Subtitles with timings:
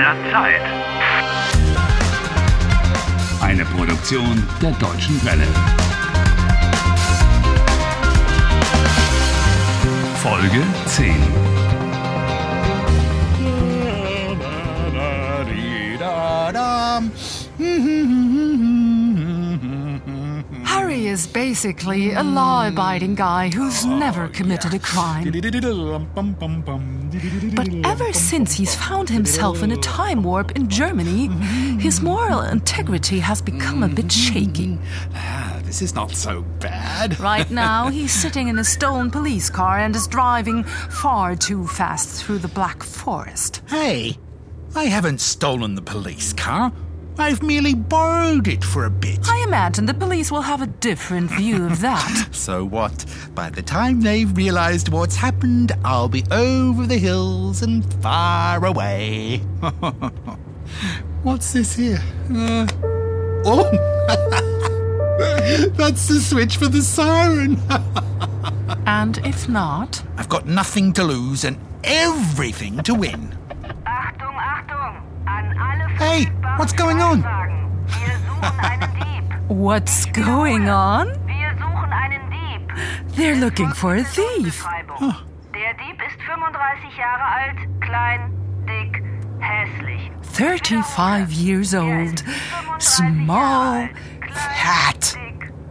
[0.00, 0.62] der Zeit.
[3.42, 5.46] Eine Produktion der Deutschen Welle.
[10.22, 11.50] Folge 10.
[20.90, 25.30] Harry is basically a law abiding guy who's never committed a crime.
[27.54, 31.28] But ever since he's found himself in a time warp in Germany,
[31.78, 34.80] his moral integrity has become a bit shaky.
[35.14, 37.20] Ah, this is not so bad.
[37.20, 42.20] Right now, he's sitting in a stolen police car and is driving far too fast
[42.20, 43.62] through the Black Forest.
[43.68, 44.18] Hey,
[44.74, 46.72] I haven't stolen the police car.
[47.20, 49.28] I've merely borrowed it for a bit.
[49.28, 52.28] I imagine the police will have a different view of that.
[52.32, 53.04] So what?
[53.34, 59.38] By the time they've realized what's happened, I'll be over the hills and far away.
[61.22, 62.02] what's this here?
[62.34, 62.66] Uh,
[63.44, 63.70] oh!
[65.76, 67.60] That's the switch for the siren.
[68.86, 73.36] and if not, I've got nothing to lose and everything to win.
[76.60, 77.22] What's going on?
[77.86, 79.24] Wir suchen einen Dieb.
[79.48, 81.06] what's going on?
[81.26, 83.16] Wir suchen einen Dieb.
[83.16, 84.62] They're looking for a thief.
[85.54, 88.30] Der Dieb ist 35 Jahre alt, klein,
[88.68, 89.02] dick,
[89.40, 90.10] hässlich.
[90.22, 92.22] 35 years old,
[92.78, 93.88] small,
[94.30, 95.16] fat,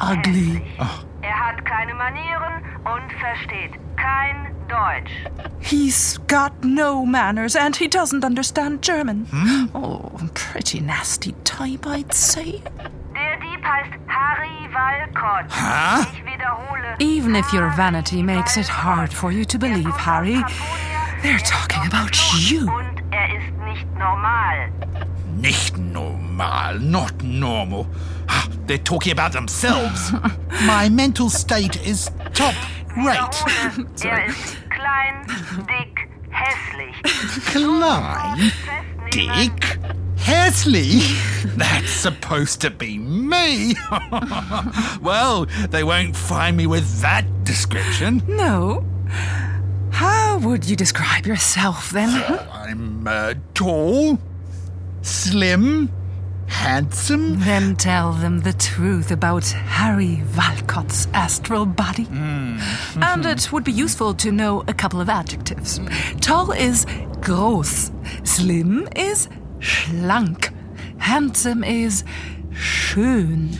[0.00, 0.62] ugly.
[0.78, 1.04] hässlich.
[1.22, 5.10] Er hat keine Manieren und versteht kein Deutsch.
[5.60, 9.26] He's got no manners and he doesn't understand German.
[9.74, 12.62] Oh, pretty nasty type, I'd say.
[13.14, 15.46] Der Dieb heißt Harry Walcott.
[15.50, 16.04] Huh?
[16.12, 16.96] Ich wiederhole.
[17.00, 20.42] Even if your vanity makes it hard for you to believe, Harry,
[21.22, 22.68] they're talking about you.
[22.70, 24.70] Und er ist nicht normal.
[25.40, 27.86] Nicht normal, not normal.
[28.28, 30.12] Ah, They're talking about themselves.
[30.66, 32.54] My mental state is top
[32.96, 33.44] rate.
[34.04, 35.26] Er ist klein,
[35.68, 36.96] dick, hässlich.
[37.52, 38.52] Klein,
[39.12, 39.78] dick,
[40.16, 41.16] hässlich.
[41.56, 43.74] That's supposed to be me.
[45.00, 48.22] well, they won't find me with that description.
[48.26, 48.84] No?
[49.90, 52.10] How would you describe yourself then?
[52.52, 54.18] I'm uh, tall,
[55.02, 55.90] slim,
[56.48, 57.38] handsome.
[57.40, 62.06] Then tell them the truth about Harry Walcott's astral body.
[62.10, 65.80] And it would be useful to know a couple of adjectives.
[66.20, 66.86] Tall is
[67.20, 67.90] groß,
[68.26, 69.28] slim is
[69.60, 70.52] schlank,
[70.98, 72.04] handsome is
[72.52, 73.56] schön.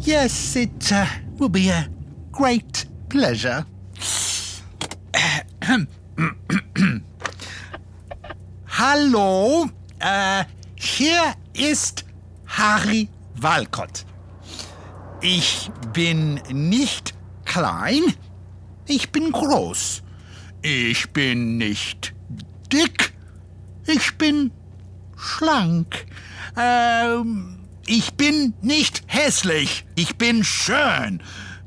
[0.00, 1.06] Yes, it uh,
[1.38, 1.88] will be a
[2.32, 3.66] great pleasure.
[8.66, 10.44] Hallo, äh,
[10.76, 12.05] hier ist
[12.56, 14.06] Harry Walcott.
[15.20, 17.12] Ich bin nicht
[17.44, 18.14] klein,
[18.86, 20.02] ich bin groß.
[20.62, 22.14] Ich bin nicht
[22.72, 23.12] dick,
[23.86, 24.52] ich bin
[25.18, 26.06] schlank.
[26.56, 31.22] Ähm, ich bin nicht hässlich, ich bin schön.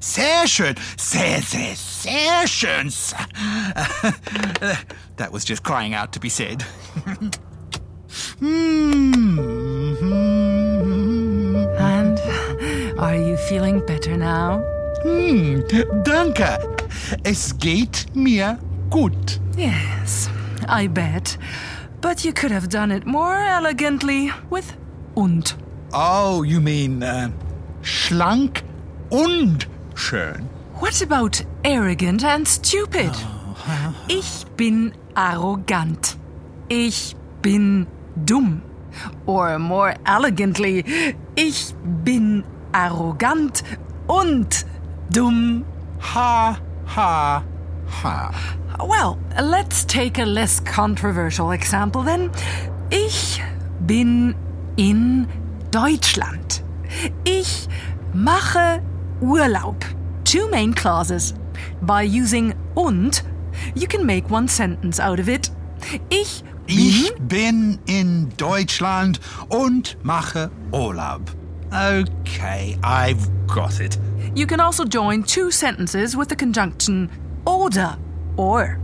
[0.00, 2.92] Sehr schön, sehr, sehr, sehr schön.
[5.16, 6.62] That was just crying out to be said.
[8.38, 9.63] Hmm.
[12.98, 14.62] Are you feeling better now?
[15.02, 15.64] Hm,
[16.04, 16.58] danke.
[17.24, 18.58] Es geht mir
[18.90, 19.40] gut.
[19.56, 20.28] Yes,
[20.68, 21.36] I bet.
[22.00, 24.76] But you could have done it more elegantly with
[25.14, 25.54] und.
[25.92, 27.30] Oh, you mean uh,
[27.82, 28.62] schlank
[29.10, 30.48] und schön?
[30.80, 33.12] What about arrogant and stupid?
[34.08, 36.16] Ich bin arrogant.
[36.68, 37.86] Ich bin
[38.24, 38.62] dumm.
[39.26, 40.84] Or more elegantly,
[41.36, 43.62] ich bin arrogant
[44.06, 44.66] und
[45.10, 45.64] dumm.
[46.14, 46.58] Ha,
[46.94, 47.42] ha,
[48.02, 48.30] ha.
[48.78, 52.30] Well, let's take a less controversial example then.
[52.90, 53.40] Ich
[53.86, 54.34] bin
[54.76, 55.26] in
[55.70, 56.62] Deutschland.
[57.24, 57.68] Ich
[58.12, 58.82] mache
[59.20, 59.76] Urlaub.
[60.24, 61.34] Two main clauses.
[61.80, 63.22] By using und,
[63.74, 65.50] you can make one sentence out of it.
[66.10, 71.20] Ich bin Ich bin in Deutschland und mache Urlaub.
[71.74, 73.98] Okay, I've got it.
[74.36, 77.10] You can also join two sentences with the conjunction
[77.48, 77.98] oder
[78.36, 78.78] or.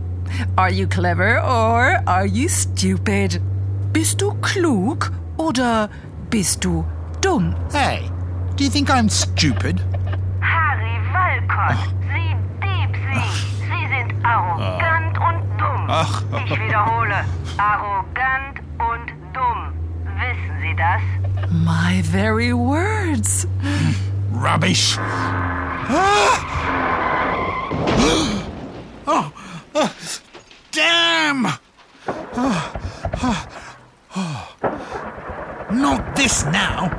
[0.57, 3.41] Are you clever or are you stupid?
[3.93, 5.89] Bist du klug oder
[6.29, 6.85] bist du
[7.21, 7.55] dumm?
[7.71, 8.09] Hey,
[8.57, 9.79] do you think I'm stupid?
[10.41, 11.93] Harry Walcott, ah.
[12.11, 13.15] Sie Dieb, Sie.
[13.15, 13.31] Ah.
[13.71, 15.29] Sie sind arrogant ah.
[15.29, 16.43] und dumm.
[16.43, 17.23] Ich wiederhole,
[17.57, 19.73] arrogant und dumm.
[20.19, 21.20] Wissen Sie das?
[21.51, 23.45] My very words.
[24.31, 24.97] Rubbish.
[29.07, 29.33] Oh,
[29.75, 29.95] oh,
[30.71, 31.45] damn!
[32.33, 32.73] Oh,
[33.23, 33.47] oh,
[34.15, 35.67] oh.
[35.71, 36.89] Not this now.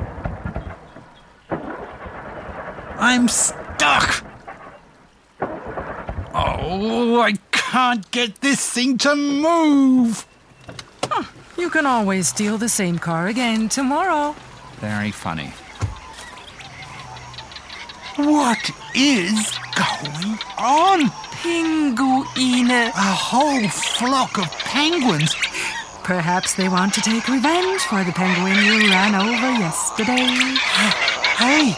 [2.99, 4.23] I'm stuck.
[6.33, 10.25] Oh, I can't get this thing to move.
[11.63, 14.35] You can always steal the same car again tomorrow.
[14.81, 15.53] Very funny.
[18.17, 21.09] What is going on?
[21.39, 22.89] Pinguine.
[22.89, 25.33] A whole flock of penguins.
[26.03, 30.35] Perhaps they want to take revenge for the penguin you ran over yesterday.
[31.39, 31.71] Hey,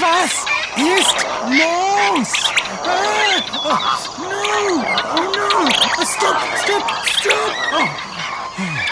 [0.00, 0.46] was
[0.78, 1.18] ist
[1.50, 2.30] los?
[2.86, 4.84] Ah, oh, no!
[5.16, 6.04] Oh no!
[6.04, 6.38] Stop!
[6.58, 6.84] Stop!
[7.06, 7.52] Stop!
[7.72, 8.85] Oh.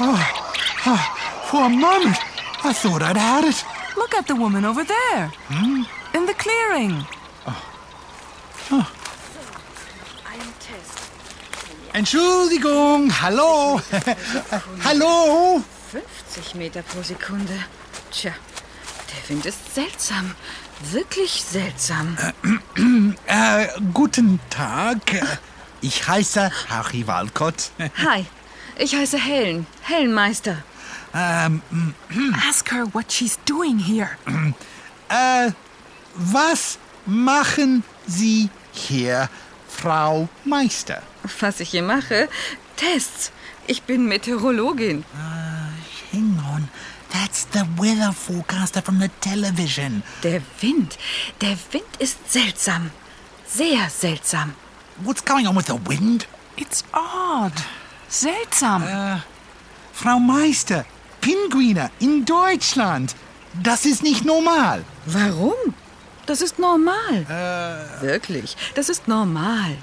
[0.00, 0.46] Oh.
[0.86, 1.14] Oh.
[1.50, 2.16] For a moment,
[2.64, 3.64] I thought I'd had it.
[3.96, 5.32] Look at the woman over there.
[6.14, 7.04] In the clearing.
[11.94, 13.80] Entschuldigung, hallo.
[14.84, 15.62] hallo.
[15.90, 17.58] 50 Meter pro Sekunde.
[18.12, 18.32] Tja,
[19.10, 20.34] der Wind ist seltsam.
[20.92, 22.16] Wirklich seltsam.
[23.26, 25.00] Äh, guten Tag.
[25.80, 27.70] Ich heiße Harry Walcott.
[27.96, 28.26] Hi,
[28.78, 29.66] ich heiße Helen.
[29.82, 30.62] Hellenmeister.
[31.14, 31.62] Ähm,
[32.48, 34.10] Ask her what she's doing here.
[35.08, 35.52] äh,
[36.14, 39.28] was machen Sie hier,
[39.68, 41.02] Frau Meister?
[41.40, 42.28] Was ich hier mache?
[42.76, 43.32] Tests.
[43.66, 45.04] Ich bin Meteorologin.
[46.12, 46.68] Hang on.
[47.10, 50.02] That's the weather forecaster from the television.
[50.22, 50.98] Der Wind.
[51.40, 52.90] Der Wind ist seltsam.
[53.46, 54.54] Sehr seltsam.
[55.02, 56.26] What's going on with the wind?
[56.56, 57.52] It's odd.
[58.08, 58.84] Seltsam.
[59.92, 60.84] Frau Meister,
[61.20, 63.14] Pinguine in Deutschland.
[63.62, 64.84] Das ist nicht normal.
[65.06, 65.74] Warum?
[66.26, 67.26] Das ist normal.
[68.00, 69.76] Wirklich, das ist normal.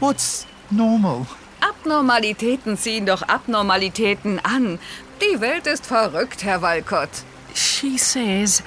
[0.00, 1.26] What's normal?
[1.60, 4.78] Abnormalitäten ziehen doch Abnormalitäten an.
[5.20, 7.08] Die Welt ist verrückt, Herr Walcott.
[7.54, 8.62] She says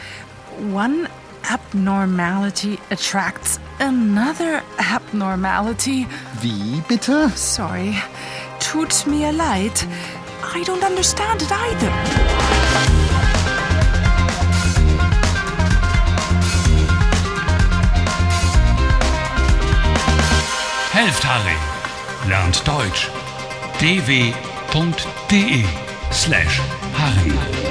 [0.73, 1.07] one
[1.49, 6.05] abnormality attracts another abnormality.
[6.41, 7.31] Wie bitte?
[7.35, 7.95] Sorry.
[8.71, 9.73] Tut mir leid.
[10.55, 11.91] I don't understand it either.
[20.93, 21.57] Helft Harry.
[22.29, 23.09] Lernt Deutsch.
[23.79, 25.65] dw.de
[26.09, 26.61] slash
[26.93, 27.70] Harry.